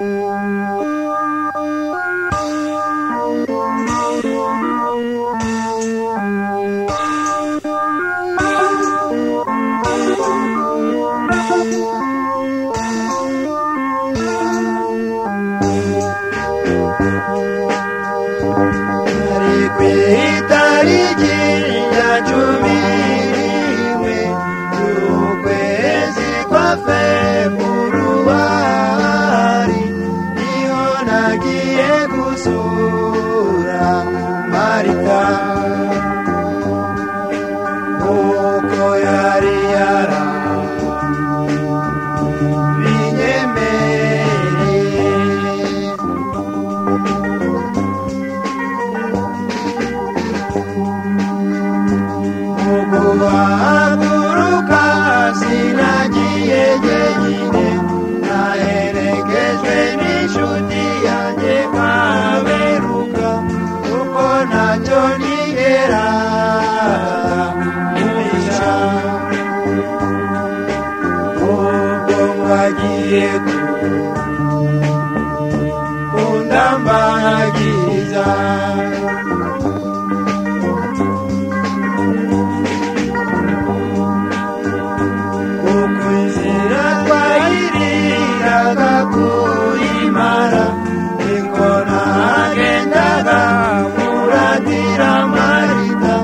Música 0.00 0.97
mwanzura 32.46 33.86
marita 34.52 35.22
uko 38.14 38.84
yari 39.06 39.54
yara 39.74 40.20
binyemere 42.76 44.16
mu 52.58 52.76
kubahaguruka 52.92 54.82
sinagiye 55.40 56.62
jyenyine 56.82 57.64
naherekejwe 58.28 59.76
n'ishuri 59.98 60.57
bagiye 72.48 73.28
kundambagiza 76.14 78.28
kuko 85.60 86.02
inzira 86.20 86.84
twayiriraga 87.04 88.92
kuyimara 89.12 90.64
niko 91.24 91.70
nagendaga 91.88 93.40
muratira 93.96 95.10
marita 95.34 96.14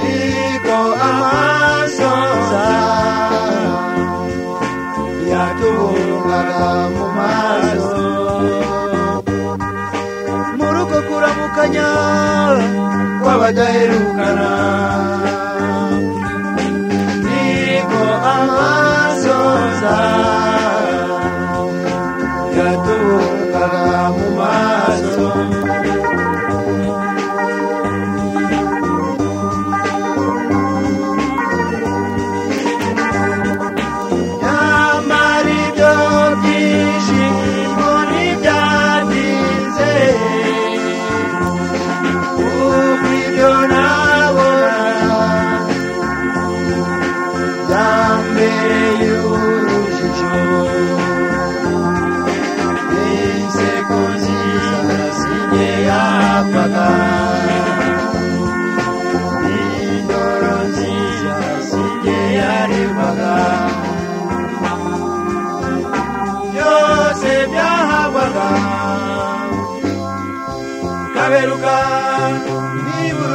niko 0.00 0.78
amasoza 1.08 2.66
yatubungaga 5.30 6.66
mu 6.94 7.06
maso 7.18 7.92
muri 10.56 10.78
uko 10.84 10.98
kuramukanya 11.08 11.88
kw'abadaherukana 13.20 14.48
ibyo 62.08 62.24
yarebaga 62.40 63.32
byose 66.48 67.28
byahabwaga 67.52 68.46
kaberuka 71.14 71.74
niba 72.86 73.27